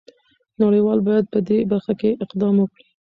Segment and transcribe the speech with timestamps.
[0.61, 2.85] نړۍ وال باید په دې برخه کې اقدام وکړي.